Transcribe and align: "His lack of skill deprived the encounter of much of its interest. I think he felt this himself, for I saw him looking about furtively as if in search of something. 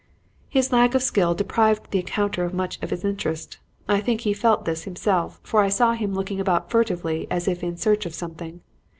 "His 0.49 0.71
lack 0.71 0.95
of 0.95 1.03
skill 1.03 1.35
deprived 1.35 1.91
the 1.91 1.99
encounter 1.99 2.43
of 2.43 2.55
much 2.55 2.81
of 2.81 2.91
its 2.91 3.05
interest. 3.05 3.59
I 3.87 4.01
think 4.01 4.21
he 4.21 4.33
felt 4.33 4.65
this 4.65 4.85
himself, 4.85 5.39
for 5.43 5.61
I 5.61 5.69
saw 5.69 5.93
him 5.93 6.15
looking 6.15 6.39
about 6.39 6.71
furtively 6.71 7.27
as 7.29 7.47
if 7.47 7.63
in 7.63 7.77
search 7.77 8.07
of 8.07 8.15
something. 8.15 8.61